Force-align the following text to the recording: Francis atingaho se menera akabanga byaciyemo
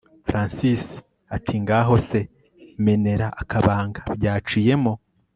Francis 0.27 0.83
atingaho 1.35 1.93
se 2.07 2.19
menera 2.85 3.27
akabanga 3.41 4.01
byaciyemo 4.15 4.93